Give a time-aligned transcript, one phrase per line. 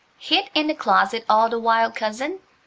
[0.17, 2.39] Hid in the closet all the while, cousin?"